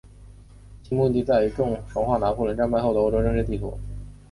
[0.81, 3.77] 其目的在于重画拿破仑战败后的欧洲政治地图。